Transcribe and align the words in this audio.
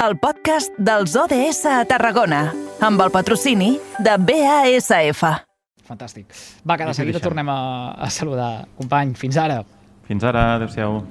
el 0.00 0.16
podcast 0.16 0.72
dels 0.80 1.12
ODS 1.18 1.66
a 1.68 1.82
Tarragona, 1.84 2.46
amb 2.80 3.02
el 3.04 3.10
patrocini 3.12 3.74
de 4.00 4.14
BASF. 4.16 5.26
Fantàstic. 5.84 6.30
Va, 6.64 6.78
que 6.78 6.86
de 6.88 6.94
seguida 6.96 7.20
tornem 7.20 7.50
a, 7.52 7.58
a 8.00 8.08
saludar. 8.08 8.64
Company, 8.78 9.12
fins 9.18 9.36
ara. 9.36 9.60
Fins 10.08 10.24
ara, 10.24 10.54
adeu-siau. 10.56 11.02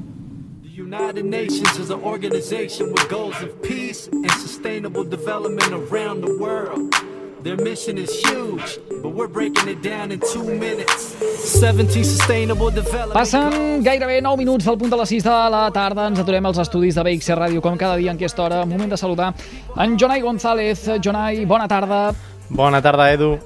United 0.79 1.25
Nations 1.25 1.77
is 1.77 1.91
an 1.91 2.01
organization 2.01 2.89
with 2.89 3.05
goals 3.09 3.37
of 3.43 3.53
peace 3.61 4.07
and 4.07 4.31
sustainable 4.41 5.03
development 5.03 5.69
around 5.73 6.25
the 6.25 6.33
world. 6.39 7.08
Their 7.41 7.55
mission 7.55 7.97
is 7.97 8.11
huge, 8.27 8.79
but 9.01 9.13
we're 9.15 9.29
breaking 9.31 9.69
it 9.69 9.81
down 9.81 10.11
in 10.11 10.19
two 10.19 10.43
minutes. 10.43 11.15
17 11.61 12.03
sustainable 12.03 12.69
development 12.69 13.13
Passen 13.13 13.79
gairebé 13.81 14.19
9 14.21 14.37
minuts 14.37 14.65
del 14.65 14.77
punt 14.77 14.91
de 14.91 14.97
les 14.99 15.09
6 15.09 15.23
de 15.23 15.35
la 15.53 15.61
tarda. 15.71 16.09
Ens 16.11 16.19
aturem 16.19 16.45
als 16.45 16.59
estudis 16.59 16.99
de 16.99 17.05
BXC 17.07 17.37
Ràdio, 17.39 17.61
com 17.63 17.77
cada 17.79 17.95
dia 17.95 18.11
en 18.11 18.19
aquesta 18.19 18.43
hora. 18.43 18.65
Moment 18.65 18.91
de 18.91 18.99
saludar 18.99 19.31
en 19.77 19.95
Jonai 19.97 20.19
González. 20.19 20.83
Jonai, 20.99 21.45
bona 21.45 21.67
tarda. 21.67 22.11
Bona 22.49 22.81
tarda, 22.81 23.07
Edu. 23.13 23.37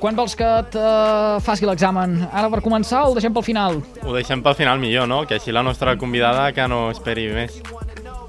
Quan 0.00 0.16
vols 0.18 0.34
que 0.34 0.44
et 0.44 0.74
uh, 0.74 1.38
faci 1.46 1.66
l'examen? 1.68 2.24
Ara 2.32 2.50
per 2.50 2.64
començar 2.64 3.04
o 3.04 3.12
el 3.12 3.20
deixem 3.20 3.32
pel 3.32 3.46
final? 3.46 3.82
Ho 4.02 4.18
deixem 4.18 4.42
pel 4.42 4.58
final 4.58 4.82
millor, 4.82 5.06
no? 5.06 5.22
Que 5.30 5.38
així 5.38 5.54
la 5.54 5.62
nostra 5.62 5.94
convidada 5.96 6.50
que 6.56 6.66
no 6.66 6.88
esperi 6.90 7.30
més. 7.30 7.62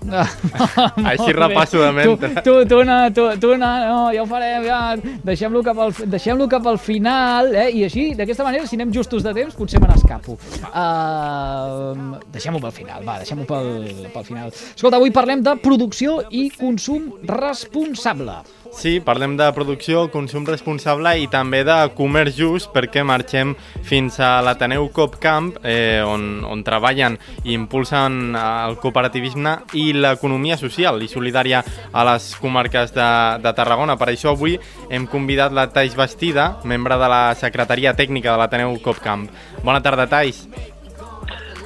Així 1.11 1.33
repasso 1.35 1.81
de 1.81 1.91
ment. 1.95 2.13
Tu, 2.17 2.29
tu, 2.45 2.53
tu, 2.69 2.81
no, 2.88 2.97
tu, 3.13 3.25
tu 3.41 3.53
no, 3.59 3.71
no, 3.88 3.99
ja 4.15 4.23
ho 4.23 4.27
farem, 4.29 4.67
ja. 4.67 4.79
Deixem-lo 5.27 5.63
cap, 5.65 5.79
al, 5.83 5.93
deixem 6.07 6.43
cap 6.51 6.67
al 6.69 6.79
final, 6.81 7.51
eh? 7.55 7.69
I 7.75 7.85
així, 7.88 8.09
d'aquesta 8.17 8.45
manera, 8.47 8.67
si 8.69 8.77
anem 8.79 8.93
justos 8.95 9.25
de 9.25 9.33
temps, 9.35 9.55
potser 9.57 9.81
me 9.83 9.89
n'escapo. 9.91 10.38
Uh, 10.69 12.17
deixem-ho 12.33 12.61
pel 12.63 12.75
final, 12.75 13.03
va, 13.07 13.17
deixem-ho 13.23 13.47
pel, 13.49 13.71
pel 14.13 14.27
final. 14.27 14.53
Escolta, 14.53 14.99
avui 15.02 15.13
parlem 15.15 15.43
de 15.45 15.57
producció 15.63 16.21
i 16.29 16.47
consum 16.55 17.11
responsable. 17.27 18.41
Sí, 18.73 18.99
parlem 19.02 19.35
de 19.39 19.48
producció, 19.55 20.05
consum 20.14 20.45
responsable 20.47 21.14
i 21.22 21.28
també 21.31 21.64
de 21.66 21.75
comerç 21.97 22.36
just 22.38 22.69
perquè 22.75 23.02
marxem 23.08 23.55
fins 23.86 24.19
a 24.22 24.38
l'Ateneu 24.45 24.89
Copcamp 24.94 25.58
eh, 25.64 26.03
on, 26.05 26.44
on 26.45 26.61
treballen 26.67 27.17
i 27.44 27.56
impulsen 27.56 28.36
el 28.38 28.78
cooperativisme 28.81 29.56
i 29.80 29.89
l'economia 29.97 30.59
social 30.61 31.02
i 31.02 31.09
solidària 31.11 31.64
a 31.91 32.06
les 32.11 32.30
comarques 32.41 32.94
de, 32.95 33.09
de 33.44 33.53
Tarragona. 33.58 33.97
Per 33.97 34.11
això 34.11 34.36
avui 34.36 34.58
hem 34.89 35.09
convidat 35.09 35.56
la 35.56 35.67
Tais 35.73 35.97
Bastida, 35.97 36.58
membre 36.63 37.00
de 37.02 37.11
la 37.11 37.22
Secretaria 37.39 37.95
Tècnica 37.97 38.34
de 38.34 38.44
l'Ateneu 38.44 38.78
Copcamp. 38.84 39.28
Bona 39.63 39.81
tarda, 39.81 40.08
Tais. 40.11 40.45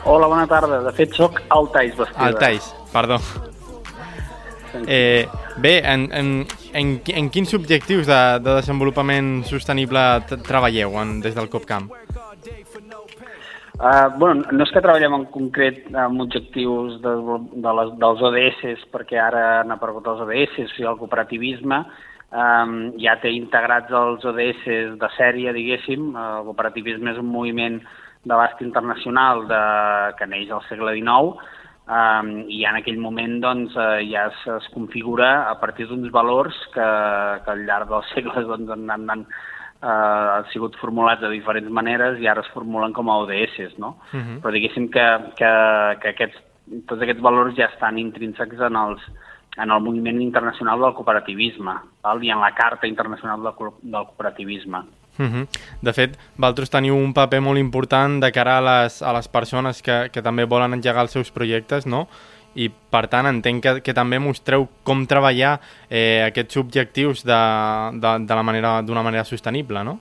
Hola, 0.05 0.27
bona 0.27 0.47
tarda. 0.49 0.81
De 0.87 0.95
fet, 0.95 1.13
sóc 1.17 1.43
el 1.43 1.71
Tais 1.75 1.97
Bastida. 1.97 2.27
El 2.29 2.39
Tais, 2.39 2.73
perdó. 2.93 3.19
Eh, 4.87 5.27
bé, 5.57 5.79
en, 5.85 6.09
en, 6.13 6.47
en, 6.73 6.99
en 7.05 7.29
quins 7.33 7.53
objectius 7.57 8.07
de, 8.07 8.21
de 8.43 8.57
desenvolupament 8.59 9.41
sostenible 9.49 10.01
treballeu 10.47 10.97
en, 11.01 11.19
des 11.23 11.35
del 11.37 11.49
COPCAMP? 11.49 11.91
Uh, 13.81 14.11
bueno, 14.19 14.45
no 14.53 14.61
és 14.61 14.69
que 14.69 14.81
treballem 14.83 15.15
en 15.15 15.23
concret 15.33 15.87
amb 15.97 16.21
objectius 16.21 16.99
de, 17.01 17.13
de 17.63 17.71
les, 17.79 17.93
dels 18.03 18.21
ODS, 18.27 18.83
perquè 18.93 19.17
ara 19.17 19.45
han 19.63 19.73
aparegut 19.73 20.05
els 20.11 20.21
ODS, 20.21 20.59
o 20.61 20.69
sigui, 20.69 20.85
el 20.91 20.99
cooperativisme 20.99 21.79
um, 21.81 22.75
ja 23.01 23.15
té 23.23 23.31
integrats 23.33 23.89
els 23.89 24.27
ODS 24.29 24.67
de 25.01 25.09
sèrie, 25.15 25.55
diguéssim. 25.57 26.11
El 26.13 26.45
cooperativisme 26.51 27.15
és 27.15 27.23
un 27.23 27.31
moviment 27.33 27.79
d'abast 28.29 28.61
internacional 28.61 29.47
de, 29.49 29.63
que 30.19 30.29
neix 30.29 30.53
al 30.53 30.61
segle 30.67 30.93
XIX, 30.99 31.41
um, 31.87 32.29
i 32.49 32.63
en 32.67 32.77
aquell 32.79 32.99
moment 33.01 33.39
doncs, 33.43 33.75
uh, 33.77 34.01
ja 34.05 34.27
es, 34.31 34.43
es 34.57 34.67
configura 34.73 35.49
a 35.49 35.55
partir 35.61 35.87
d'uns 35.89 36.11
valors 36.13 36.57
que, 36.75 36.89
que 37.45 37.55
al 37.55 37.65
llarg 37.65 37.89
dels 37.89 38.13
segles 38.15 38.47
doncs, 38.47 38.69
han, 38.75 38.85
han, 38.89 39.09
han, 39.15 39.25
uh, 39.81 40.37
han 40.37 40.47
sigut 40.53 40.77
formulats 40.81 41.23
de 41.23 41.33
diferents 41.33 41.71
maneres 41.71 42.21
i 42.21 42.29
ara 42.29 42.45
es 42.45 42.53
formulen 42.53 42.93
com 42.93 43.09
a 43.09 43.17
ODS, 43.25 43.77
no? 43.77 43.97
Uh 44.13 44.19
-huh. 44.19 44.39
Però 44.41 44.51
diguéssim 44.53 44.89
que, 44.89 45.07
que, 45.35 45.51
que 46.01 46.09
aquests, 46.09 46.39
tots 46.87 47.01
aquests 47.01 47.21
valors 47.21 47.55
ja 47.55 47.71
estan 47.71 47.97
intrínsecs 47.97 48.59
en 48.59 48.75
els, 48.75 49.01
en 49.57 49.71
el 49.71 49.81
moviment 49.81 50.21
internacional 50.21 50.79
del 50.79 50.93
cooperativisme 50.93 51.75
val? 52.03 52.23
i 52.23 52.29
en 52.31 52.39
la 52.39 52.53
Carta 52.55 52.87
Internacional 52.87 53.43
del, 53.43 53.53
del 53.81 54.05
Cooperativisme. 54.05 55.00
Uh 55.19 55.25
-huh. 55.25 55.47
De 55.81 55.93
fet, 55.93 56.17
vosaltres 56.37 56.69
teniu 56.69 56.95
un 56.95 57.13
paper 57.13 57.41
molt 57.41 57.59
important 57.59 58.23
de 58.23 58.31
cara 58.31 58.57
a 58.57 58.61
les, 58.61 59.01
a 59.01 59.13
les 59.13 59.27
persones 59.27 59.81
que, 59.81 60.09
que 60.11 60.21
també 60.21 60.45
volen 60.45 60.73
engegar 60.73 61.01
els 61.01 61.11
seus 61.11 61.31
projectes, 61.31 61.85
no? 61.85 62.07
I, 62.55 62.69
per 62.69 63.07
tant, 63.07 63.25
entenc 63.25 63.63
que, 63.63 63.81
que 63.81 63.93
també 63.93 64.19
mostreu 64.19 64.67
com 64.83 65.05
treballar 65.07 65.59
eh, 65.89 66.23
aquests 66.27 66.57
objectius 66.57 67.23
de, 67.23 67.41
de, 67.93 68.25
de 68.27 68.35
la 68.35 68.43
manera 68.43 68.81
d'una 68.81 69.03
manera 69.03 69.23
sostenible, 69.23 69.83
no? 69.83 69.99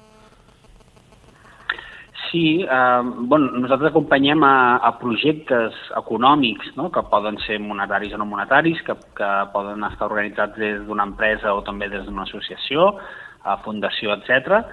Sí, 2.31 2.63
eh, 2.63 3.03
bueno, 3.03 3.51
nosaltres 3.59 3.91
acompanyem 3.91 4.43
a, 4.45 4.77
a 4.77 4.93
projectes 4.99 5.75
econòmics 5.97 6.77
no? 6.77 6.91
que 6.91 7.03
poden 7.03 7.39
ser 7.39 7.59
monetaris 7.59 8.13
o 8.15 8.19
no 8.19 8.25
monetaris, 8.25 8.83
que, 8.83 8.95
que 9.17 9.31
poden 9.53 9.83
estar 9.85 10.07
organitzats 10.07 10.57
des 10.57 10.87
d'una 10.87 11.05
empresa 11.05 11.55
o 11.55 11.63
també 11.63 11.89
des 11.89 12.05
d'una 12.07 12.23
associació, 12.23 12.97
a 13.43 13.57
fundació, 13.65 14.15
etc 14.15 14.67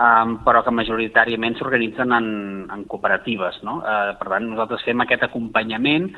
um, 0.00 0.36
però 0.44 0.62
que 0.64 0.72
majoritàriament 0.74 1.58
s'organitzen 1.58 2.14
en, 2.16 2.28
en 2.72 2.84
cooperatives. 2.90 3.60
No? 3.66 3.80
Uh, 3.84 4.14
per 4.20 4.30
tant, 4.32 4.46
nosaltres 4.52 4.84
fem 4.86 5.04
aquest 5.04 5.26
acompanyament 5.26 6.10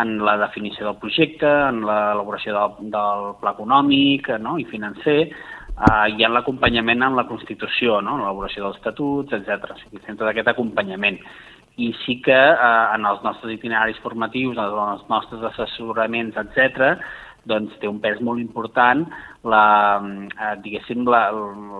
en 0.00 0.16
la 0.26 0.36
definició 0.40 0.88
del 0.88 1.00
projecte, 1.02 1.46
en 1.46 1.84
l'elaboració 1.86 2.56
del, 2.56 2.92
del 2.94 3.28
pla 3.42 3.52
econòmic 3.54 4.32
no? 4.42 4.56
i 4.58 4.66
financer, 4.70 5.18
uh, 5.76 6.06
i 6.10 6.24
en 6.26 6.34
l'acompanyament 6.34 7.04
en 7.06 7.18
la 7.18 7.26
Constitució, 7.28 8.00
no? 8.00 8.16
en 8.16 8.24
l'elaboració 8.24 8.64
dels 8.66 8.80
estatuts, 8.80 9.36
etc. 9.36 9.76
O 9.76 9.78
sigui, 9.82 10.02
fem 10.06 10.18
tot 10.18 10.32
aquest 10.32 10.50
acompanyament. 10.54 11.20
I 11.76 11.90
sí 12.06 12.16
que 12.24 12.36
uh, 12.36 12.88
en 12.96 13.04
els 13.04 13.20
nostres 13.24 13.52
itineraris 13.58 14.00
formatius, 14.00 14.56
en 14.56 14.80
els 14.96 15.06
nostres 15.12 15.44
assessoraments, 15.52 16.38
etc., 16.40 16.96
doncs 17.46 17.76
té 17.80 17.88
un 17.88 18.00
pes 18.02 18.20
molt 18.20 18.42
important 18.42 19.04
la, 19.46 19.64
eh, 20.02 20.54
diguéssim, 20.64 21.06
la, 21.08 21.28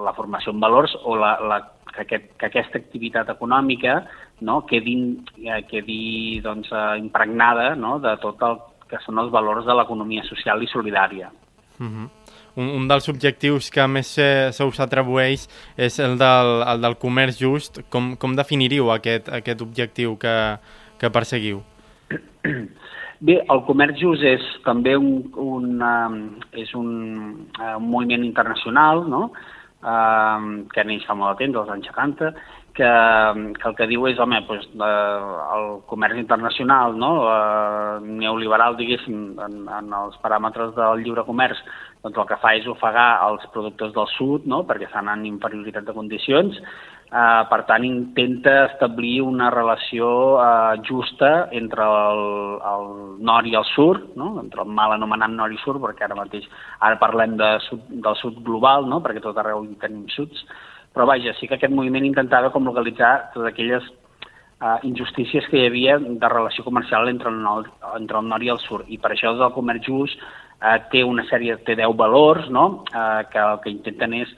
la 0.06 0.15
formació 0.16 0.54
en 0.54 0.62
valors 0.62 0.94
o 1.04 1.16
la, 1.19 1.37
la, 1.43 1.60
que, 1.93 2.04
aquest, 2.04 2.31
que 2.38 2.49
aquesta 2.49 2.78
activitat 2.78 3.31
econòmica 3.34 3.99
no, 4.47 4.60
quedi, 4.69 4.97
eh, 5.43 5.62
quedi 5.71 6.41
doncs, 6.44 6.71
eh, 6.72 6.99
impregnada 7.00 7.75
no, 7.75 7.97
de 8.03 8.15
tot 8.22 8.43
el 8.47 8.60
que 8.91 9.00
són 9.03 9.19
els 9.22 9.32
valors 9.34 9.66
de 9.66 9.75
l'economia 9.75 10.25
social 10.28 10.62
i 10.62 10.71
solidària. 10.71 11.32
Uh 11.78 11.87
-huh. 11.87 12.09
un, 12.56 12.69
un 12.69 12.88
dels 12.88 13.09
objectius 13.09 13.71
que 13.71 13.87
més 13.87 14.06
se, 14.06 14.53
se 14.53 14.65
us 14.65 14.81
atribueix 14.81 15.47
és 15.76 15.99
el 15.99 16.16
del, 16.16 16.62
el 16.66 16.81
del 16.81 16.97
comerç 16.97 17.38
just. 17.38 17.81
Com, 17.91 18.16
com 18.16 18.34
definiríeu 18.34 18.91
aquest, 18.93 19.28
aquest 19.28 19.60
objectiu 19.60 20.16
que, 20.16 20.59
que 20.99 21.10
perseguiu? 21.10 21.62
Bé, 23.25 23.38
el 23.49 23.62
comerç 23.65 23.97
just 23.97 24.25
és 24.28 24.43
també 24.66 24.93
un, 24.99 25.22
un, 25.41 25.71
um, 25.81 26.16
és 26.53 26.72
un, 26.77 26.91
uh, 27.56 27.77
un 27.78 27.87
moviment 27.88 28.25
internacional 28.27 29.06
no? 29.09 29.22
uh, 29.81 30.44
que 30.72 30.84
neix 30.84 31.06
fa 31.09 31.16
molt 31.16 31.38
de 31.38 31.47
temps, 31.47 31.56
als 31.56 31.72
anys 31.72 31.88
70, 31.88 32.34
que, 32.76 32.91
que 33.56 33.69
el 33.71 33.76
que 33.78 33.87
diu 33.88 34.05
és, 34.10 34.21
home, 34.21 34.43
doncs, 34.50 34.69
uh, 34.76 35.32
el 35.56 35.69
comerç 35.88 36.21
internacional, 36.21 36.99
no? 37.00 37.12
uh, 37.25 38.05
neoliberal, 38.05 38.76
diguéssim, 38.76 39.22
en, 39.47 39.62
en 39.78 39.97
els 40.03 40.21
paràmetres 40.21 40.76
del 40.76 41.00
lliure 41.06 41.25
comerç, 41.25 41.65
doncs 42.05 42.21
el 42.21 42.28
que 42.28 42.41
fa 42.43 42.53
és 42.60 42.69
ofegar 42.69 43.09
els 43.31 43.49
productors 43.55 43.97
del 43.97 44.12
sud, 44.19 44.44
no? 44.44 44.60
perquè 44.69 44.91
estan 44.91 45.09
en 45.15 45.25
inferioritat 45.25 45.88
de 45.88 45.97
condicions, 45.97 46.60
Eh, 47.06 47.43
per 47.47 47.61
tant, 47.69 47.84
intenta 47.87 48.65
establir 48.65 49.21
una 49.22 49.47
relació 49.55 50.06
eh, 50.43 50.81
justa 50.89 51.47
entre 51.55 51.84
el, 51.87 52.22
el 52.67 52.89
nord 53.22 53.47
i 53.47 53.55
el 53.55 53.67
sud, 53.69 54.09
no? 54.19 54.33
entre 54.43 54.65
el 54.65 54.72
mal 54.75 54.97
anomenat 54.97 55.31
nord 55.31 55.55
i 55.55 55.61
sud, 55.62 55.78
perquè 55.84 56.09
ara 56.09 56.17
mateix 56.19 56.49
ara 56.81 56.99
parlem 56.99 57.37
de 57.38 57.53
sud, 57.69 57.85
del 58.03 58.19
sud 58.19 58.41
global, 58.49 58.88
no? 58.91 58.99
perquè 59.05 59.23
tot 59.23 59.38
arreu 59.38 59.62
hi 59.62 59.76
tenim 59.85 60.08
suds, 60.17 60.43
però 60.97 61.06
vaja, 61.06 61.37
sí 61.38 61.47
que 61.47 61.55
aquest 61.61 61.76
moviment 61.76 62.08
intentava 62.08 62.50
com 62.50 62.67
localitzar 62.67 63.12
totes 63.37 63.52
aquelles 63.52 63.87
uh, 63.87 64.81
injustícies 64.82 65.47
que 65.47 65.62
hi 65.62 65.70
havia 65.70 66.00
de 66.02 66.32
relació 66.32 66.67
comercial 66.67 67.06
entre 67.12 67.31
el, 67.31 67.38
nord, 67.38 67.70
entre 68.00 68.19
el 68.19 68.26
nord 68.35 68.43
i 68.43 68.50
el 68.50 68.61
sud, 68.64 68.82
i 68.91 68.99
per 68.99 69.14
això 69.14 69.31
el 69.31 69.55
comerç 69.55 69.87
just 69.87 70.19
uh, 70.26 70.75
té 70.91 71.06
una 71.06 71.23
sèrie, 71.31 71.61
té 71.62 71.79
10 71.79 71.94
valors, 72.02 72.50
no? 72.50 72.67
uh, 72.91 73.23
que 73.31 73.47
el 73.47 73.62
que 73.62 73.75
intenten 73.76 74.19
és 74.25 74.35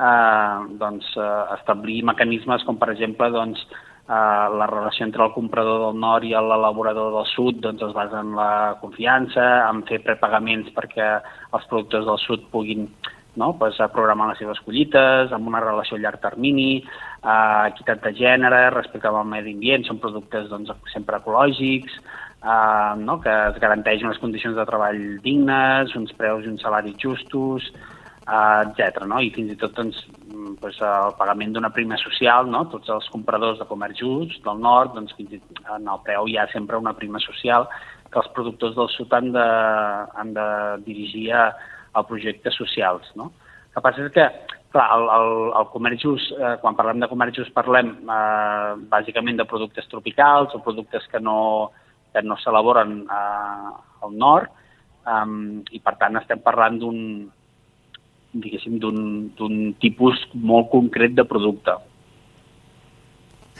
eh, 0.00 0.58
doncs, 0.80 1.12
eh, 1.16 1.44
establir 1.58 2.02
mecanismes 2.08 2.64
com, 2.64 2.78
per 2.80 2.90
exemple, 2.94 3.30
doncs, 3.34 3.62
eh, 4.08 4.46
la 4.60 4.66
relació 4.70 5.06
entre 5.06 5.24
el 5.26 5.32
comprador 5.36 5.84
del 5.86 6.00
nord 6.00 6.26
i 6.26 6.34
l'elaborador 6.34 7.12
del 7.18 7.28
sud 7.34 7.60
doncs, 7.60 7.84
es 7.88 7.94
basa 7.96 8.24
en 8.24 8.34
la 8.38 8.50
confiança, 8.80 9.46
en 9.68 9.84
fer 9.90 10.02
prepagaments 10.06 10.72
perquè 10.76 11.10
els 11.20 11.70
productors 11.70 12.08
del 12.08 12.22
sud 12.26 12.48
puguin 12.50 12.88
no? 13.36 13.52
pues, 13.58 13.78
programar 13.94 14.30
les 14.30 14.40
seves 14.42 14.60
collites, 14.64 15.32
amb 15.32 15.48
una 15.48 15.62
relació 15.62 15.98
a 15.98 16.02
llarg 16.02 16.20
termini, 16.22 16.80
eh, 16.80 17.62
equitat 17.70 18.02
de 18.06 18.14
gènere, 18.18 18.64
respecte 18.74 19.08
al 19.08 19.22
medi 19.26 19.54
ambient, 19.54 19.86
són 19.86 20.00
productes 20.02 20.50
doncs, 20.50 20.72
sempre 20.94 21.20
ecològics, 21.20 22.00
eh, 22.42 22.92
no? 23.04 23.20
que 23.22 23.36
es 23.52 23.62
garanteix 23.62 24.04
unes 24.06 24.18
condicions 24.22 24.58
de 24.58 24.66
treball 24.66 25.00
dignes, 25.24 25.94
uns 25.96 26.12
preus 26.18 26.44
i 26.44 26.52
uns 26.52 26.66
salaris 26.66 26.98
justos, 26.98 27.70
etc. 28.30 29.04
No? 29.10 29.18
I 29.20 29.32
fins 29.34 29.50
i 29.52 29.58
tot 29.58 29.74
doncs, 29.76 29.98
doncs, 30.30 30.80
el 30.86 31.14
pagament 31.18 31.54
d'una 31.56 31.72
prima 31.74 31.98
social, 32.00 32.46
no? 32.50 32.64
tots 32.72 32.92
els 32.94 33.08
compradors 33.12 33.58
de 33.58 33.66
comerç 33.70 34.02
just 34.04 34.44
del 34.46 34.62
nord, 34.62 34.94
doncs, 34.94 35.16
fins 35.18 35.34
i 35.34 35.40
tot 35.42 35.74
en 35.76 35.90
el 35.90 36.04
preu 36.06 36.28
hi 36.30 36.38
ha 36.38 36.46
sempre 36.52 36.78
una 36.78 36.94
prima 36.94 37.22
social 37.24 37.66
que 38.10 38.18
els 38.22 38.30
productors 38.36 38.76
del 38.78 38.88
sud 38.94 39.12
han 39.14 39.32
de, 39.34 39.48
han 40.22 40.32
de 40.34 40.46
dirigir 40.86 41.28
a, 41.34 41.50
a 41.94 42.02
projectes 42.06 42.56
socials. 42.58 43.10
No? 43.18 43.30
El 43.70 43.76
que 43.76 43.84
passa 43.86 44.06
és 44.06 44.14
que 44.14 44.26
clar, 44.70 44.86
el, 44.96 45.08
el, 45.14 45.28
el 45.60 45.68
comerç 45.74 46.06
just, 46.06 46.32
eh, 46.38 46.54
quan 46.62 46.78
parlem 46.78 47.02
de 47.02 47.10
comerç 47.10 47.42
just 47.42 47.54
parlem 47.54 47.92
eh, 48.06 48.72
bàsicament 48.90 49.38
de 49.38 49.46
productes 49.50 49.90
tropicals 49.90 50.54
o 50.54 50.62
productes 50.64 51.06
que 51.10 51.22
no, 51.22 51.70
que 52.14 52.22
no 52.26 52.38
s'elaboren 52.38 53.00
eh, 53.06 53.70
al 54.06 54.16
nord 54.16 54.50
um, 55.06 55.60
i 55.70 55.80
per 55.82 55.96
tant 56.00 56.18
estem 56.20 56.42
parlant 56.44 56.78
d'un 56.80 56.98
diguéssim, 58.32 58.78
d'un 58.80 59.60
tipus 59.82 60.18
molt 60.34 60.70
concret 60.70 61.14
de 61.16 61.26
producte. 61.26 61.76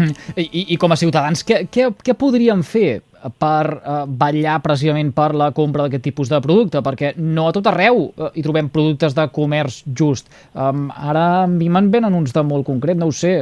Hm. 0.00 0.16
I, 0.38 0.66
I 0.74 0.80
com 0.80 0.92
a 0.92 0.98
ciutadans, 0.98 1.44
què, 1.44 1.64
què, 1.72 1.90
què 2.00 2.16
podríem 2.16 2.62
fer 2.64 3.02
per 3.40 3.66
eh, 3.68 3.96
vetllar 4.08 4.56
precisament 4.64 5.10
per 5.12 5.30
la 5.36 5.50
compra 5.56 5.84
d'aquest 5.84 6.06
tipus 6.06 6.30
de 6.32 6.38
producte? 6.40 6.80
Perquè 6.84 7.12
no 7.20 7.48
a 7.48 7.54
tot 7.56 7.68
arreu 7.68 8.06
eh, 8.08 8.30
hi 8.38 8.44
trobem 8.46 8.70
productes 8.72 9.16
de 9.16 9.26
comerç 9.34 9.82
just. 9.86 10.30
Um, 10.54 10.88
ara 10.94 11.26
a 11.42 11.48
mi 11.50 11.68
me'n 11.72 11.90
venen 11.92 12.16
uns 12.16 12.32
de 12.36 12.44
molt 12.46 12.64
concret, 12.68 12.96
no 12.96 13.10
ho 13.10 13.14
sé. 13.14 13.34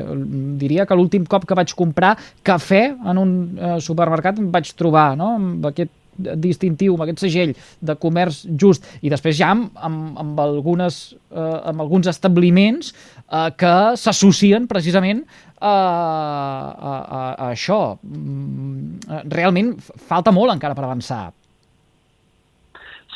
Diria 0.58 0.86
que 0.88 0.98
l'últim 0.98 1.28
cop 1.30 1.46
que 1.46 1.58
vaig 1.58 1.76
comprar 1.78 2.16
cafè 2.42 2.82
en 2.90 3.22
un 3.22 3.36
eh, 3.54 3.76
supermercat 3.84 4.42
em 4.42 4.50
vaig 4.54 4.75
trobar 4.78 5.12
no? 5.20 5.36
amb 5.38 5.70
aquest 5.70 5.94
distintiu, 6.19 6.94
amb 6.94 7.06
aquest 7.06 7.25
segell 7.26 7.55
de 7.81 7.97
comerç 8.00 8.43
just, 8.59 8.87
i 9.03 9.12
després 9.12 9.38
ja 9.38 9.53
amb, 9.55 9.70
amb, 9.75 10.19
amb, 10.19 10.41
algunes, 10.43 11.00
eh, 11.31 11.59
amb 11.70 11.85
alguns 11.85 12.11
establiments 12.11 12.93
eh, 12.93 13.49
que 13.59 13.75
s'associen 14.00 14.69
precisament 14.70 15.25
a, 15.61 15.73
a, 15.73 16.94
a, 16.94 17.23
a 17.32 17.50
això. 17.50 17.99
Mm, 18.03 19.23
realment 19.32 19.75
falta 20.09 20.35
molt 20.35 20.55
encara 20.55 20.76
per 20.79 20.87
avançar. 20.87 21.29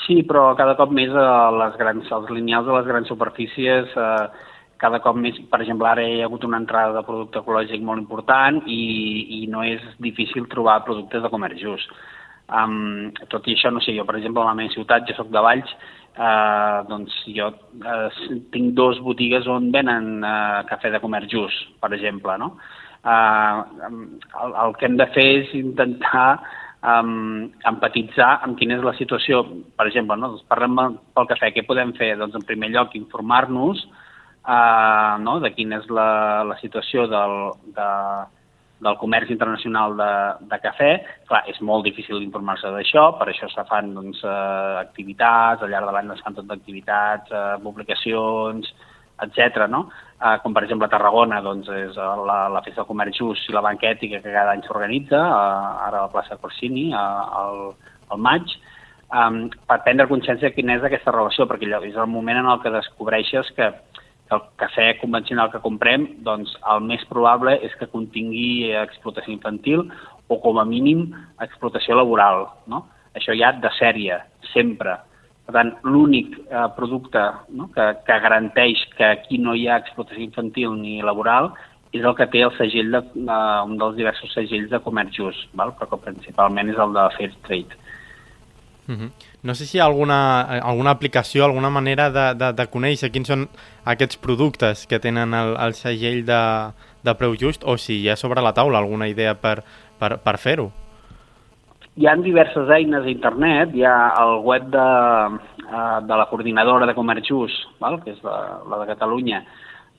Sí, 0.02 0.22
però 0.26 0.48
cada 0.58 0.75
cop 0.78 0.90
més 0.94 1.12
a 1.14 1.26
eh, 1.26 1.58
les 1.60 1.76
grans, 1.78 2.08
els 2.19 2.32
lineals 2.34 2.66
de 2.66 2.78
les 2.78 2.88
grans 2.88 3.12
superfícies 3.12 3.93
eh, 3.94 4.48
cada 4.82 4.98
cop 4.98 5.14
més, 5.14 5.37
per 5.50 5.60
exemple, 5.62 5.87
ara 5.87 6.02
hi 6.02 6.19
ha 6.20 6.26
hagut 6.26 6.43
una 6.48 6.58
entrada 6.58 6.96
de 6.96 7.05
producte 7.06 7.38
ecològic 7.38 7.84
molt 7.87 8.02
important 8.02 8.58
i, 8.66 8.81
i 9.38 9.40
no 9.50 9.62
és 9.62 9.84
difícil 10.02 10.48
trobar 10.50 10.82
productes 10.87 11.22
de 11.22 11.31
comerç 11.31 11.62
just. 11.62 11.94
Um, 12.52 13.12
tot 13.30 13.46
i 13.48 13.54
això, 13.56 13.70
no 13.72 13.80
sé, 13.80 13.94
jo, 13.96 14.04
per 14.08 14.18
exemple, 14.18 14.42
a 14.42 14.50
la 14.50 14.56
meva 14.58 14.72
ciutat, 14.74 15.06
jo 15.08 15.14
sóc 15.16 15.30
de 15.32 15.42
Valls, 15.44 15.70
uh, 16.18 16.82
doncs 16.88 17.14
jo 17.32 17.48
uh, 17.52 18.22
tinc 18.52 18.74
dos 18.76 19.00
botigues 19.04 19.46
on 19.48 19.70
venen 19.72 20.18
uh, 20.20 20.64
cafè 20.68 20.90
de 20.92 21.00
comerç 21.00 21.30
just, 21.32 21.70
per 21.80 21.92
exemple, 21.96 22.36
no? 22.42 22.54
Uh, 23.02 23.62
el, 24.42 24.52
el 24.66 24.76
que 24.78 24.86
hem 24.86 24.98
de 25.00 25.08
fer 25.14 25.28
és 25.40 25.54
intentar 25.58 26.42
um, 26.82 27.48
empatitzar 27.68 28.36
amb 28.44 28.58
quina 28.58 28.76
és 28.76 28.84
la 28.84 28.94
situació. 28.98 29.42
Per 29.78 29.88
exemple, 29.88 30.18
no? 30.18 30.34
doncs 30.34 30.46
parlem 30.50 30.78
pel 31.14 31.28
cafè, 31.30 31.52
què 31.54 31.66
podem 31.66 31.94
fer? 31.98 32.12
Doncs, 32.20 32.36
en 32.38 32.46
primer 32.48 32.72
lloc, 32.74 32.94
informar-nos 32.98 33.82
uh, 33.86 35.18
no? 35.22 35.38
de 35.42 35.52
quina 35.56 35.80
és 35.80 35.90
la, 35.90 36.08
la 36.50 36.58
situació 36.62 37.08
del, 37.10 37.36
de, 37.78 37.90
del 38.82 38.96
comerç 38.99 39.31
internacional 39.31 39.94
de, 39.96 40.12
de 40.50 40.58
cafè. 40.62 40.93
Clar, 41.29 41.43
és 41.52 41.61
molt 41.62 41.87
difícil 41.87 42.19
d'informar-se 42.19 42.73
d'això, 42.75 43.12
per 43.19 43.29
això 43.31 43.49
se 43.50 43.64
fan 43.69 43.93
doncs, 43.94 44.23
eh, 44.26 44.79
activitats, 44.82 45.62
al 45.62 45.70
llarg 45.70 45.88
de 45.88 45.94
l'any 45.96 46.11
es 46.14 46.25
fan 46.25 46.38
tot 46.38 46.49
d'activitats, 46.50 47.31
eh, 47.31 47.61
publicacions, 47.62 48.73
etc. 49.23 49.69
No? 49.70 49.84
Eh, 50.19 50.34
com 50.43 50.55
per 50.55 50.64
exemple 50.67 50.88
a 50.88 50.93
Tarragona 50.93 51.40
doncs, 51.44 51.70
és 51.70 51.96
la, 51.99 52.40
la 52.50 52.64
Festa 52.67 52.82
del 52.82 52.90
Comerç 52.90 53.23
Just 53.23 53.49
i 53.50 53.55
la 53.55 53.64
banquètica 53.64 54.23
que 54.23 54.34
cada 54.34 54.56
any 54.56 54.67
s'organitza, 54.67 55.23
eh, 55.23 55.87
ara 55.87 56.02
a 56.02 56.08
la 56.08 56.12
plaça 56.12 56.40
Corsini, 56.43 56.90
eh, 56.90 57.06
al, 57.43 57.64
al 58.11 58.26
maig, 58.26 58.50
eh, 58.50 59.31
per 59.70 59.82
prendre 59.87 60.11
consciència 60.11 60.50
de 60.50 60.56
quina 60.58 60.81
és 60.81 60.90
aquesta 60.90 61.14
relació, 61.14 61.46
perquè 61.46 61.70
és 61.87 61.96
el 61.96 62.11
moment 62.11 62.43
en 62.43 62.50
el 62.50 62.62
que 62.62 62.75
descobreixes 62.75 63.55
que 63.55 63.70
el 64.34 64.43
cafè 64.61 64.88
convencional 65.00 65.50
que 65.52 65.62
comprem, 65.62 66.08
doncs 66.26 66.55
el 66.75 66.82
més 66.88 67.05
probable 67.11 67.55
és 67.67 67.75
que 67.79 67.90
contingui 67.93 68.73
explotació 68.81 69.34
infantil 69.34 69.87
o 70.29 70.38
com 70.43 70.58
a 70.58 70.67
mínim 70.69 71.11
explotació 71.44 71.96
laboral. 71.99 72.46
No? 72.67 72.87
Això 73.19 73.37
ja 73.37 73.52
de 73.52 73.70
sèrie, 73.79 74.19
sempre. 74.52 74.96
Per 75.46 75.56
tant, 75.56 75.75
l'únic 75.84 76.37
eh, 76.38 76.69
producte 76.76 77.23
no? 77.58 77.69
que, 77.75 77.88
que 78.06 78.19
garanteix 78.25 78.87
que 78.96 79.08
aquí 79.08 79.38
no 79.43 79.56
hi 79.58 79.67
ha 79.69 79.81
explotació 79.82 80.23
infantil 80.25 80.76
ni 80.79 81.00
laboral 81.02 81.50
és 81.93 82.05
el 82.08 82.14
que 82.17 82.29
té 82.32 82.40
el 82.46 82.55
segell 82.56 82.93
de, 82.94 83.02
eh, 83.05 83.61
un 83.67 83.76
dels 83.81 83.99
diversos 83.99 84.32
segells 84.32 84.70
de 84.73 84.81
comerç 84.84 85.19
just, 85.19 85.49
val? 85.58 85.75
però 85.76 85.90
que 85.90 86.05
principalment 86.06 86.73
és 86.73 86.79
el 86.81 86.94
de 86.96 87.08
Fair 87.19 87.32
Trade. 87.49 87.81
Uh 88.88 88.94
-huh. 88.94 89.11
No 89.43 89.55
sé 89.55 89.67
si 89.67 89.79
hi 89.79 89.81
ha 89.81 89.84
alguna, 89.84 90.43
alguna 90.43 90.90
aplicació, 90.90 91.44
alguna 91.44 91.70
manera 91.70 92.11
de, 92.11 92.34
de, 92.34 92.52
de 92.52 92.67
conèixer 92.67 93.11
quins 93.11 93.29
són 93.29 93.49
aquests 93.84 94.17
productes 94.17 94.87
que 94.87 94.99
tenen 94.99 95.34
el, 95.34 95.56
el 95.56 95.75
segell 95.75 96.25
de, 96.25 96.73
de 97.02 97.14
preu 97.14 97.34
just 97.38 97.62
o 97.64 97.76
si 97.76 98.00
hi 98.02 98.08
ha 98.08 98.17
sobre 98.17 98.43
la 98.43 98.52
taula 98.52 98.79
alguna 98.79 99.08
idea 99.08 99.34
per, 99.34 99.62
per, 99.99 100.19
per 100.19 100.38
fer-ho. 100.38 100.73
Hi 101.96 102.06
ha 102.06 102.17
diverses 102.17 102.70
eines 102.70 103.05
a 103.05 103.11
internet, 103.11 103.75
hi 103.75 103.84
ha 103.84 104.14
el 104.23 104.38
web 104.40 104.70
de, 104.73 104.87
eh, 105.69 105.99
de 106.08 106.17
la 106.17 106.26
coordinadora 106.31 106.87
de 106.87 106.94
comerç 106.94 107.29
just, 107.29 107.69
val? 107.81 108.00
que 108.02 108.11
és 108.11 108.23
la, 108.25 108.38
la 108.70 108.79
de 108.79 108.87
Catalunya, 108.87 109.44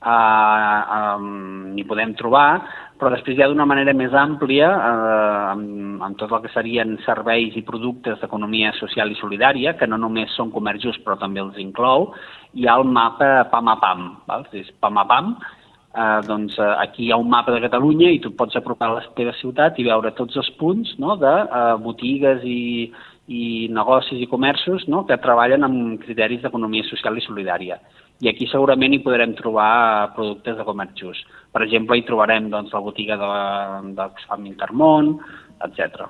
uh, 0.04 1.16
um, 1.18 1.74
n'hi 1.74 1.84
podem 1.88 2.12
trobar, 2.18 2.62
però 2.98 3.10
després 3.10 3.36
ja 3.36 3.48
d'una 3.50 3.66
manera 3.66 3.92
més 3.96 4.14
àmplia, 4.14 4.68
eh, 4.70 5.50
amb, 5.50 6.02
amb 6.06 6.18
tot 6.20 6.30
el 6.32 6.44
que 6.44 6.52
serien 6.54 6.94
serveis 7.04 7.56
i 7.58 7.64
productes 7.66 8.20
d'economia 8.20 8.70
social 8.78 9.10
i 9.10 9.18
solidària, 9.18 9.74
que 9.78 9.88
no 9.90 9.98
només 9.98 10.32
són 10.38 10.52
comerços 10.54 11.00
però 11.02 11.18
també 11.18 11.42
els 11.42 11.58
inclou, 11.58 12.12
hi 12.54 12.68
ha 12.68 12.78
el 12.78 12.86
mapa 12.86 13.48
PAMAPAM. 13.50 14.06
Val? 14.30 14.46
És 14.54 14.70
PAMAPAM, 14.80 15.34
eh, 15.34 16.20
doncs 16.28 16.56
eh, 16.58 16.70
aquí 16.86 17.08
hi 17.08 17.10
ha 17.10 17.18
un 17.18 17.28
mapa 17.28 17.52
de 17.52 17.64
Catalunya 17.66 18.12
i 18.14 18.22
tu 18.22 18.30
pots 18.38 18.56
apropar 18.56 18.92
a 18.92 19.00
la 19.00 19.04
teva 19.18 19.34
ciutat 19.40 19.76
i 19.78 19.88
veure 19.90 20.14
tots 20.14 20.38
els 20.38 20.52
punts 20.60 20.94
no, 21.02 21.18
de 21.18 21.34
eh, 21.44 21.74
botigues 21.82 22.46
i, 22.46 22.92
i 23.26 23.44
negocis 23.74 24.22
i 24.22 24.30
comerços 24.30 24.86
no, 24.86 25.02
que 25.04 25.18
treballen 25.18 25.66
amb 25.66 25.98
criteris 26.06 26.46
d'economia 26.46 26.86
social 26.86 27.18
i 27.18 27.26
solidària 27.26 27.82
i 28.24 28.30
aquí 28.32 28.48
segurament 28.48 28.96
hi 28.96 29.02
podrem 29.04 29.36
trobar 29.36 30.14
productes 30.16 30.56
de 30.56 30.64
comerç 30.64 30.96
just. 31.04 31.30
Per 31.52 31.62
exemple, 31.66 31.98
hi 31.98 32.06
trobarem 32.08 32.48
doncs, 32.52 32.72
la 32.72 32.82
botiga 32.82 33.20
de, 33.20 34.10
Intermont, 34.48 35.18
etc. 35.64 36.06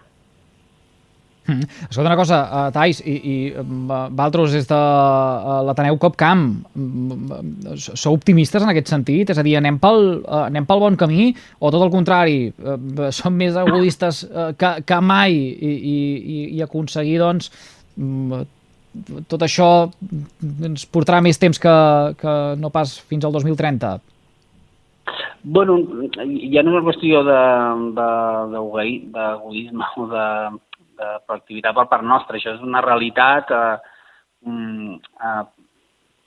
Mm. 1.44 1.66
Escolta 1.90 2.08
una 2.08 2.16
cosa, 2.16 2.38
uh, 2.48 2.70
Tais, 2.72 3.02
i, 3.04 3.14
i 3.18 3.34
uh, 3.52 4.06
Valtros 4.16 4.54
és 4.56 4.68
de 4.70 4.78
uh, 4.78 5.58
l'Ateneu 5.66 5.98
Copcamp. 6.00 6.46
Uh, 6.72 7.74
sou 7.76 8.16
optimistes 8.16 8.64
en 8.64 8.72
aquest 8.72 8.94
sentit? 8.94 9.34
És 9.34 9.40
a 9.40 9.44
dir, 9.44 9.58
anem 9.58 9.76
pel, 9.82 10.22
uh, 10.22 10.46
anem 10.46 10.64
pel 10.70 10.80
bon 10.86 10.96
camí 11.00 11.32
o 11.58 11.74
tot 11.74 11.84
el 11.84 11.92
contrari? 11.92 12.38
Uh, 12.62 13.10
som 13.18 13.36
més 13.36 13.58
agudistes 13.60 14.24
uh, 14.30 14.52
que, 14.56 14.76
que 14.86 15.00
mai 15.04 15.36
i, 15.36 15.74
i, 15.74 16.42
i 16.56 16.64
aconseguir 16.64 17.18
doncs, 17.20 17.50
tot 19.28 19.42
això 19.42 19.68
ens 20.64 20.86
portarà 20.86 21.20
més 21.24 21.38
temps 21.40 21.58
que, 21.60 21.76
que 22.20 22.34
no 22.60 22.70
pas 22.74 22.98
fins 23.08 23.24
al 23.24 23.32
2030? 23.34 23.98
Bueno, 25.44 25.76
ja 26.16 26.62
no 26.64 26.70
és 26.70 26.76
una 26.76 26.84
qüestió 26.86 27.20
d'egoisme 28.54 29.84
o 30.00 30.06
de, 30.12 30.28
de 31.00 31.08
proactivitat 31.26 31.76
per 31.76 31.86
part 31.90 32.04
nostra, 32.06 32.38
això 32.38 32.50
és 32.56 32.62
una 32.64 32.80
realitat 32.84 33.44
eh, 33.52 33.76
mm, 34.48 34.94
eh, 35.20 35.44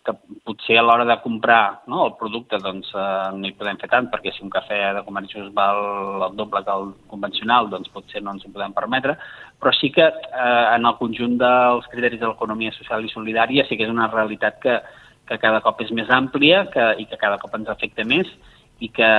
que 0.08 0.16
potser 0.48 0.78
a 0.80 0.84
l'hora 0.86 1.06
de 1.06 1.18
comprar 1.22 1.84
no, 1.92 2.06
el 2.08 2.14
producte 2.20 2.60
doncs, 2.64 2.94
eh, 2.96 3.32
no 3.36 3.48
hi 3.48 3.56
podem 3.60 3.80
fer 3.82 3.90
tant, 3.92 4.08
perquè 4.12 4.32
si 4.34 4.46
un 4.46 4.52
cafè 4.54 4.80
de 4.96 5.04
comerç 5.06 5.36
just 5.36 5.52
val 5.58 6.24
el 6.30 6.38
doble 6.40 6.64
que 6.64 6.78
el 6.80 6.94
convencional, 7.12 7.68
doncs 7.74 7.92
potser 7.92 8.24
no 8.24 8.36
ens 8.36 8.48
ho 8.48 8.54
podem 8.54 8.76
permetre, 8.78 9.18
però 9.60 9.74
sí 9.76 9.92
que 9.92 10.08
eh, 10.08 10.66
en 10.78 10.88
el 10.88 10.98
conjunt 11.02 11.36
dels 11.42 11.92
criteris 11.92 12.24
de 12.24 12.32
l'economia 12.32 12.72
social 12.78 13.04
i 13.04 13.12
solidària 13.12 13.68
sí 13.68 13.76
que 13.76 13.88
és 13.88 13.94
una 13.94 14.10
realitat 14.14 14.62
que, 14.64 14.80
que 15.28 15.40
cada 15.44 15.62
cop 15.66 15.84
és 15.84 15.92
més 15.92 16.10
àmplia 16.14 16.66
que, 16.72 16.90
i 17.04 17.06
que 17.06 17.20
cada 17.20 17.40
cop 17.42 17.60
ens 17.60 17.70
afecta 17.74 18.08
més 18.08 18.32
i 18.80 18.90
que, 18.94 19.14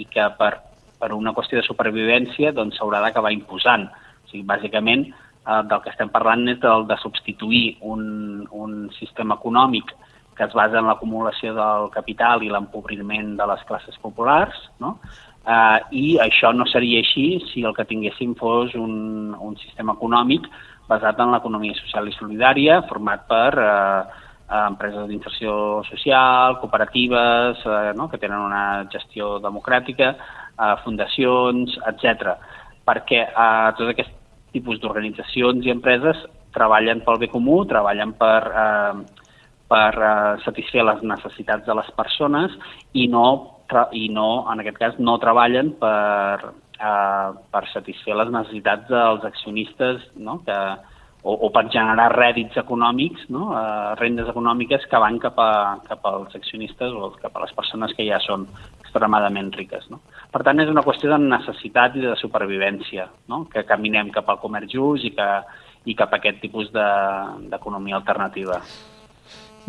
i 0.00 0.06
que 0.08 0.28
per, 0.38 0.54
per 1.00 1.12
una 1.16 1.34
qüestió 1.36 1.60
de 1.60 1.66
supervivència 1.66 2.54
doncs, 2.56 2.78
s'haurà 2.78 3.00
doncs, 3.00 3.10
d'acabar 3.10 3.34
imposant. 3.36 3.90
O 4.24 4.30
sigui, 4.30 4.46
bàsicament, 4.48 5.10
eh, 5.10 5.62
del 5.68 5.82
que 5.84 5.92
estem 5.92 6.12
parlant 6.12 6.46
és 6.48 6.60
del 6.62 6.86
de 6.88 6.96
substituir 7.02 7.64
un, 7.92 8.46
un 8.50 8.86
sistema 8.96 9.36
econòmic 9.40 9.92
que 10.40 10.46
es 10.48 10.54
basa 10.56 10.78
en 10.80 10.86
l'acumulació 10.88 11.52
del 11.52 11.90
capital 11.92 12.40
i 12.40 12.48
l'empobriment 12.48 13.34
de 13.36 13.46
les 13.50 13.64
classes 13.68 13.98
populars, 14.00 14.56
no? 14.80 14.94
Uh, 15.40 15.76
I 15.92 16.16
això 16.24 16.54
no 16.56 16.64
seria 16.68 17.02
així 17.04 17.42
si 17.50 17.64
el 17.64 17.74
que 17.76 17.84
tinguéssim 17.88 18.32
fos 18.40 18.72
un, 18.76 19.34
un 19.36 19.58
sistema 19.60 19.92
econòmic 19.98 20.48
basat 20.88 21.20
en 21.20 21.34
l'economia 21.34 21.76
social 21.76 22.08
i 22.08 22.16
solidària, 22.16 22.80
format 22.88 23.28
per 23.28 23.50
uh, 23.60 24.16
empreses 24.62 25.04
d'inserció 25.12 25.52
social, 25.90 26.56
cooperatives, 26.64 27.60
uh, 27.68 27.92
no? 27.96 28.08
que 28.08 28.20
tenen 28.20 28.40
una 28.40 28.64
gestió 28.96 29.36
democràtica, 29.44 30.14
uh, 30.56 30.74
fundacions, 30.86 31.76
etc. 31.92 32.36
Perquè 32.88 33.26
uh, 33.28 33.70
tots 33.76 33.92
aquests 33.92 34.16
tipus 34.56 34.80
d'organitzacions 34.80 35.68
i 35.68 35.76
empreses 35.76 36.24
treballen 36.56 37.04
pel 37.04 37.20
bé 37.20 37.28
comú, 37.30 37.60
treballen 37.68 38.12
per, 38.18 38.40
eh, 38.50 39.19
per 39.70 39.90
eh, 39.94 40.42
satisfer 40.44 40.84
les 40.86 41.02
necessitats 41.06 41.66
de 41.66 41.76
les 41.78 41.90
persones 41.96 42.56
i 42.92 43.06
no, 43.10 43.26
i 43.94 44.08
no 44.10 44.30
en 44.50 44.62
aquest 44.62 44.78
cas, 44.82 44.98
no 44.98 45.18
treballen 45.22 45.74
per, 45.80 46.52
eh, 46.80 47.28
per 47.54 47.66
satisfer 47.72 48.16
les 48.18 48.32
necessitats 48.34 48.88
dels 48.90 49.26
accionistes 49.28 50.08
no? 50.16 50.40
que, 50.46 50.58
o, 51.22 51.34
o 51.46 51.50
per 51.52 51.66
generar 51.72 52.08
rèdits 52.16 52.58
econòmics, 52.62 53.28
no? 53.32 53.50
eh, 53.56 53.94
rendes 54.00 54.28
econòmiques 54.32 54.86
que 54.90 55.02
van 55.02 55.18
cap, 55.22 55.38
a, 55.38 55.78
cap 55.86 56.06
als 56.08 56.36
accionistes 56.38 56.96
o 56.96 57.12
cap 57.20 57.36
a 57.36 57.44
les 57.44 57.56
persones 57.56 57.94
que 57.96 58.06
ja 58.08 58.20
són 58.24 58.46
extremadament 58.80 59.52
riques. 59.56 59.86
No? 59.92 60.00
Per 60.32 60.42
tant, 60.46 60.62
és 60.62 60.70
una 60.72 60.84
qüestió 60.86 61.12
de 61.12 61.20
necessitat 61.22 61.98
i 61.98 62.06
de 62.06 62.16
supervivència, 62.18 63.10
no? 63.28 63.44
que 63.52 63.66
caminem 63.68 64.10
cap 64.14 64.30
al 64.30 64.40
comerç 64.42 64.72
just 64.74 65.06
i, 65.06 65.14
que, 65.16 65.28
i 65.86 65.98
cap 65.98 66.14
a 66.14 66.20
aquest 66.22 66.40
tipus 66.42 66.72
d'economia 66.74 67.98
de, 67.98 68.00
alternativa. 68.02 68.64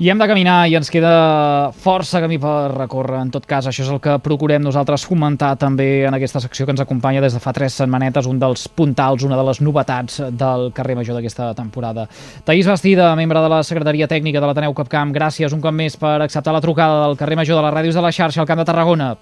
I 0.01 0.07
hem 0.09 0.17
de 0.17 0.25
caminar 0.25 0.63
i 0.65 0.73
ens 0.73 0.87
queda 0.89 1.69
força 1.77 2.17
camí 2.23 2.39
per 2.41 2.71
recórrer. 2.73 3.19
En 3.21 3.29
tot 3.29 3.43
cas, 3.45 3.67
això 3.69 3.83
és 3.83 3.91
el 3.93 3.99
que 4.01 4.15
procurem 4.25 4.63
nosaltres 4.65 5.03
comentar 5.05 5.51
també 5.61 6.07
en 6.09 6.17
aquesta 6.17 6.41
secció 6.41 6.65
que 6.65 6.73
ens 6.73 6.81
acompanya 6.81 7.21
des 7.21 7.35
de 7.37 7.41
fa 7.43 7.53
tres 7.53 7.77
setmanetes, 7.77 8.25
un 8.25 8.39
dels 8.41 8.63
puntals, 8.65 9.21
una 9.29 9.37
de 9.37 9.45
les 9.45 9.61
novetats 9.61 10.17
del 10.41 10.71
carrer 10.73 10.97
Major 10.97 11.19
d'aquesta 11.19 11.51
temporada. 11.53 12.07
Taís 12.49 12.65
Bastida, 12.65 13.11
membre 13.15 13.45
de 13.45 13.53
la 13.53 13.61
Secretaria 13.61 14.09
Tècnica 14.09 14.41
de 14.41 14.49
l'Ateneu 14.49 14.73
Capcamp, 14.73 15.13
gràcies 15.13 15.53
un 15.53 15.61
cop 15.61 15.77
més 15.83 16.01
per 16.01 16.17
acceptar 16.25 16.57
la 16.57 16.65
trucada 16.65 17.05
del 17.05 17.17
carrer 17.21 17.37
Major 17.37 17.61
de 17.61 17.67
les 17.67 17.77
ràdios 17.77 18.01
de 18.01 18.01
la 18.01 18.11
xarxa 18.11 18.41
al 18.41 18.49
Camp 18.49 18.65
de 18.65 18.69
Tarragona. 18.73 19.15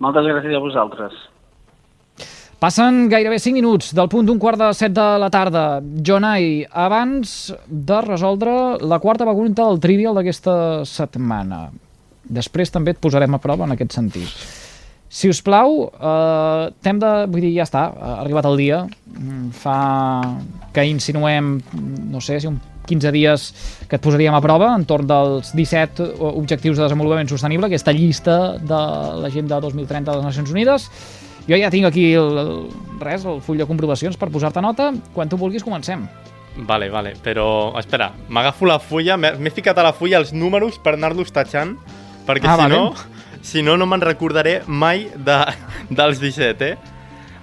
Moltes 0.00 0.24
gràcies 0.24 0.56
a 0.56 0.68
vosaltres. 0.70 1.35
Passen 2.56 3.10
gairebé 3.12 3.36
5 3.36 3.52
minuts 3.52 3.90
del 3.92 4.08
punt 4.08 4.24
d'un 4.24 4.38
quart 4.40 4.56
de 4.56 4.70
7 4.72 4.94
de 4.96 5.06
la 5.20 5.28
tarda. 5.28 5.64
Jonai, 6.00 6.62
abans 6.72 7.52
de 7.68 7.98
resoldre 8.00 8.52
la 8.80 8.96
quarta 8.98 9.26
pregunta 9.28 9.66
del 9.66 9.80
trivial 9.84 10.16
d'aquesta 10.16 10.84
setmana. 10.88 11.66
Després 12.24 12.72
també 12.72 12.94
et 12.94 13.02
posarem 13.02 13.36
a 13.36 13.40
prova 13.44 13.66
en 13.68 13.74
aquest 13.74 13.98
sentit. 13.98 14.30
Si 15.12 15.28
us 15.28 15.42
plau, 15.44 15.84
eh, 15.92 16.70
tem 16.80 16.96
de... 16.98 17.10
Vull 17.28 17.44
dir, 17.44 17.52
ja 17.58 17.66
està, 17.68 17.84
ha 17.92 18.14
arribat 18.22 18.48
el 18.48 18.56
dia. 18.62 18.80
Mm, 19.12 19.52
fa 19.52 19.76
que 20.72 20.86
insinuem, 20.88 21.58
no 22.08 22.24
sé, 22.24 22.40
si 22.40 22.48
un 22.48 22.56
15 22.88 23.12
dies 23.12 23.46
que 23.90 23.98
et 23.98 24.02
posaríem 24.02 24.34
a 24.34 24.40
prova 24.40 24.72
entorn 24.78 25.06
dels 25.10 25.52
17 25.52 26.08
objectius 26.32 26.78
de 26.78 26.86
desenvolupament 26.86 27.28
sostenible, 27.28 27.68
aquesta 27.68 27.92
llista 27.92 28.56
de 28.56 28.82
l'agenda 29.20 29.60
2030 29.60 30.10
de 30.10 30.16
les 30.16 30.28
Nacions 30.30 30.56
Unides. 30.56 30.90
Jo 31.46 31.58
ja 31.60 31.70
tinc 31.70 31.86
aquí 31.86 32.08
el, 32.18 32.38
el, 32.42 32.52
res, 33.00 33.24
el 33.24 33.42
full 33.44 33.60
de 33.60 33.66
comprovacions 33.68 34.18
per 34.18 34.30
posar-te 34.34 34.62
nota. 34.64 34.90
Quan 35.14 35.30
tu 35.30 35.38
vulguis 35.38 35.64
comencem. 35.64 36.06
Vale, 36.56 36.88
vale, 36.88 37.12
però 37.22 37.76
espera, 37.78 38.10
m'agafo 38.32 38.64
la 38.64 38.78
fulla, 38.80 39.18
m'he 39.20 39.52
ficat 39.52 39.76
a 39.76 39.84
la 39.84 39.92
fulla 39.92 40.22
els 40.22 40.32
números 40.32 40.78
per 40.80 40.94
anar-los 40.96 41.28
tatxant, 41.28 41.74
perquè 42.24 42.48
ah, 42.48 42.54
si 42.56 42.62
vale. 42.62 42.78
no, 42.78 43.42
si 43.44 43.62
no, 43.62 43.76
no 43.76 43.84
me'n 43.84 44.00
recordaré 44.00 44.62
mai 44.66 45.04
de, 45.12 45.36
dels 45.98 46.22
17, 46.22 46.70
eh? 46.72 46.94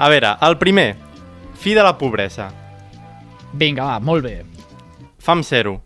A 0.02 0.10
veure, 0.10 0.34
el 0.42 0.58
primer, 0.58 0.96
fi 1.62 1.78
de 1.78 1.86
la 1.86 1.94
pobresa. 2.00 2.50
Vinga, 3.54 3.86
va, 3.86 4.00
molt 4.02 4.26
bé. 4.26 4.40
Fam 5.22 5.46
zero. 5.46 5.78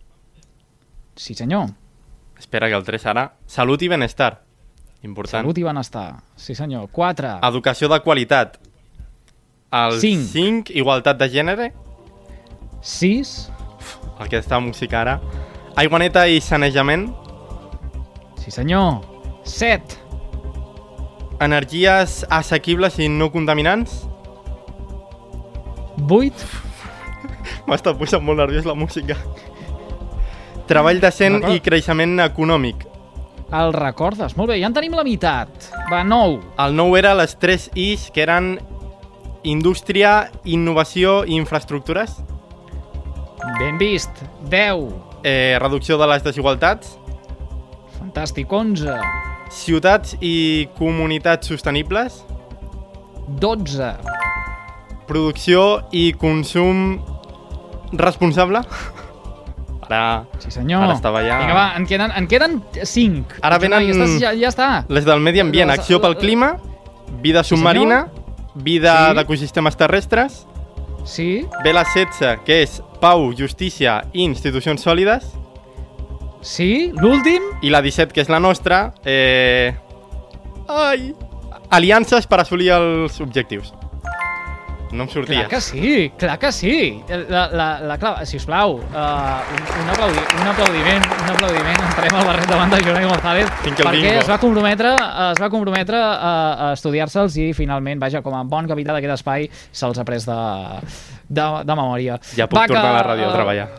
Sí, 1.14 1.34
senyor. 1.34 1.68
Espera 2.38 2.68
que 2.68 2.74
el 2.74 2.84
3 2.86 3.06
ara. 3.12 3.32
Salut 3.46 3.82
i 3.82 3.92
benestar. 3.92 4.47
Important. 5.02 5.44
Salut 5.44 5.58
i 5.58 5.62
benestar. 5.62 6.22
Sí, 6.36 6.54
senyor. 6.58 6.88
4. 6.90 7.38
Educació 7.46 7.88
de 7.88 8.00
qualitat. 8.02 8.58
El 9.70 10.00
5. 10.00 10.26
5. 10.32 10.74
Igualtat 10.74 11.20
de 11.20 11.28
gènere. 11.30 11.68
6. 12.82 13.50
Aquesta 14.18 14.58
música 14.58 15.02
ara. 15.04 15.20
Aigua 15.78 16.00
neta 16.02 16.26
i 16.26 16.40
sanejament. 16.42 17.12
Sí, 18.42 18.50
senyor. 18.50 19.04
7. 19.44 20.00
Energies 21.46 22.24
assequibles 22.34 22.98
i 22.98 23.06
no 23.08 23.30
contaminants. 23.30 24.00
8. 26.08 26.48
M'està 27.70 27.94
posant 27.94 28.24
molt 28.26 28.42
nerviós 28.42 28.66
la 28.66 28.74
música. 28.74 29.14
Treball 30.68 30.98
decent 31.00 31.44
i 31.52 31.62
creixement 31.62 32.18
econòmic. 32.26 32.87
El 33.48 33.72
recordes? 33.72 34.34
Molt 34.36 34.50
bé, 34.52 34.58
ja 34.60 34.68
en 34.68 34.74
tenim 34.76 34.92
la 34.96 35.04
meitat. 35.06 35.70
Va, 35.88 36.02
nou. 36.04 36.36
El 36.60 36.74
nou 36.76 36.96
era 36.98 37.14
les 37.16 37.32
tres 37.40 37.70
Is, 37.72 38.10
que 38.12 38.26
eren 38.26 38.58
indústria, 39.48 40.28
innovació 40.44 41.22
i 41.24 41.38
infraestructures. 41.38 42.18
Ben 43.58 43.78
vist. 43.80 44.10
10. 44.52 44.92
Eh, 45.24 45.56
reducció 45.60 45.96
de 45.98 46.10
les 46.12 46.24
desigualtats. 46.26 46.98
Fantàstic. 47.96 48.52
11. 48.52 48.98
Ciutats 49.50 50.16
i 50.20 50.68
comunitats 50.76 51.48
sostenibles. 51.48 52.20
12. 53.40 53.94
Producció 55.08 55.64
i 55.96 56.10
consum 56.20 56.98
responsable. 57.96 58.60
Ara, 59.88 60.26
sí, 60.38 60.50
senyor. 60.52 60.84
ara 60.84 60.94
estava 60.98 61.22
ja... 61.24 61.38
Vinga, 61.40 61.54
va, 61.56 61.66
en 61.76 61.86
queden, 61.88 62.12
en 62.14 62.28
queden 62.28 62.58
5. 62.82 63.40
Ara 63.42 63.58
venen... 63.62 63.86
Ja, 63.88 63.94
estàs, 63.96 64.14
ja, 64.20 64.32
ja 64.36 64.50
està. 64.52 64.68
Les 64.92 65.06
del 65.08 65.22
medi 65.24 65.40
ambient, 65.40 65.70
les, 65.70 65.80
acció 65.80 66.00
pel 66.04 66.18
clima, 66.20 66.52
vida 67.24 67.42
submarina, 67.44 68.04
sí, 68.12 68.52
vida 68.68 68.94
sí. 69.08 69.16
d'ecosistemes 69.18 69.80
terrestres. 69.80 70.42
Sí. 71.08 71.46
Ve 71.64 71.72
la 71.72 71.86
16, 71.88 72.44
que 72.44 72.62
és 72.66 72.78
pau, 73.00 73.30
justícia 73.38 74.02
i 74.12 74.26
institucions 74.26 74.84
sòlides. 74.84 75.32
Sí, 76.44 76.92
l'últim. 76.94 77.42
I 77.64 77.72
la 77.72 77.80
17, 77.82 78.12
que 78.14 78.22
és 78.22 78.30
la 78.30 78.42
nostra, 78.42 78.92
eh... 79.08 79.74
Ai! 80.68 81.14
Aliances 81.74 82.28
per 82.28 82.42
assolir 82.44 82.70
els 82.76 83.18
objectius. 83.24 83.72
No 84.90 85.04
em 85.04 85.10
sortia. 85.12 85.44
Clar 85.44 85.48
que 85.50 85.60
sí, 85.60 86.12
clar 86.16 86.38
que 86.40 86.50
sí. 86.52 87.02
La, 87.08 87.44
la, 87.52 87.66
la 87.84 87.98
clau, 88.00 88.16
sisplau, 88.28 88.78
uh, 88.78 88.86
un, 88.88 89.60
un, 89.82 89.90
aplaudi, 89.92 90.22
un 90.40 90.48
aplaudiment, 90.52 91.04
un 91.18 91.32
aplaudiment, 91.34 91.82
entrem 91.90 92.18
al 92.18 92.26
barret 92.30 92.48
davant 92.48 92.72
de 92.72 92.80
Jonai 92.86 93.08
González, 93.10 93.52
perquè 93.68 94.14
es 94.22 94.30
va 94.30 94.40
comprometre, 94.40 94.94
es 95.28 95.42
va 95.44 95.50
comprometre 95.52 96.00
a, 96.00 96.32
a 96.32 96.72
estudiar-se'ls 96.78 97.36
i 97.42 97.50
finalment, 97.56 98.00
vaja, 98.00 98.24
com 98.24 98.36
a 98.38 98.44
bon 98.48 98.70
capità 98.70 98.96
d'aquest 98.96 99.18
espai, 99.18 99.48
se'ls 99.52 100.00
ha 100.00 100.08
pres 100.08 100.28
de, 100.28 100.38
de, 101.28 101.48
de 101.68 101.74
memòria. 101.74 102.20
Ja 102.34 102.48
puc 102.48 102.62
va, 102.62 102.68
tornar 102.70 102.86
que, 102.88 102.94
a 102.94 103.00
la 103.00 103.08
ràdio 103.12 103.28
uh, 103.28 103.32
a 103.32 103.40
treballar. 103.42 103.72